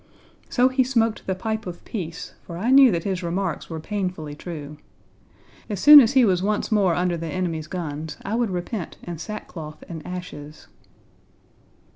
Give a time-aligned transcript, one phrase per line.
[0.49, 3.73] So he smoked the pipe of peace, for I knew that his remarks Page 70
[3.75, 4.77] were painfully true.
[5.69, 9.19] As soon as he was once more under the enemy's guns, I would repent in
[9.19, 10.67] sackcloth and ashes.